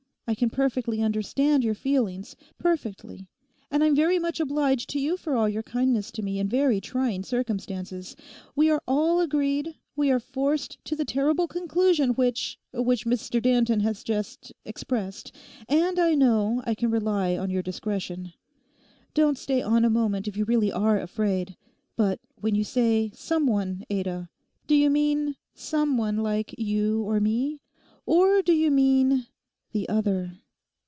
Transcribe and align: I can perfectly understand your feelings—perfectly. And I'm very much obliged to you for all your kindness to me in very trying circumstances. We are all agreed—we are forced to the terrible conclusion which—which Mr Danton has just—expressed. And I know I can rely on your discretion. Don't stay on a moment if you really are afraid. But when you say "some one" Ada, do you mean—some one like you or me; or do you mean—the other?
I 0.27 0.33
can 0.35 0.49
perfectly 0.49 1.01
understand 1.01 1.61
your 1.61 1.73
feelings—perfectly. 1.73 3.27
And 3.69 3.83
I'm 3.83 3.93
very 3.93 4.17
much 4.17 4.39
obliged 4.39 4.89
to 4.91 4.99
you 5.01 5.17
for 5.17 5.35
all 5.35 5.49
your 5.49 5.61
kindness 5.61 6.09
to 6.11 6.21
me 6.21 6.39
in 6.39 6.47
very 6.47 6.79
trying 6.79 7.23
circumstances. 7.23 8.15
We 8.55 8.69
are 8.71 8.81
all 8.87 9.19
agreed—we 9.19 10.09
are 10.09 10.21
forced 10.21 10.77
to 10.85 10.95
the 10.95 11.03
terrible 11.03 11.49
conclusion 11.49 12.11
which—which 12.11 13.05
Mr 13.05 13.41
Danton 13.43 13.81
has 13.81 14.03
just—expressed. 14.05 15.35
And 15.67 15.99
I 15.99 16.15
know 16.15 16.63
I 16.65 16.75
can 16.75 16.91
rely 16.91 17.35
on 17.37 17.49
your 17.49 17.61
discretion. 17.61 18.31
Don't 19.13 19.37
stay 19.37 19.61
on 19.61 19.83
a 19.83 19.89
moment 19.89 20.29
if 20.29 20.37
you 20.37 20.45
really 20.45 20.71
are 20.71 20.97
afraid. 20.97 21.57
But 21.97 22.21
when 22.39 22.55
you 22.55 22.63
say 22.63 23.11
"some 23.13 23.47
one" 23.47 23.83
Ada, 23.89 24.29
do 24.65 24.75
you 24.75 24.89
mean—some 24.89 25.97
one 25.97 26.19
like 26.23 26.57
you 26.57 27.03
or 27.03 27.19
me; 27.19 27.59
or 28.05 28.41
do 28.41 28.53
you 28.53 28.71
mean—the 28.71 29.87
other? 29.87 30.33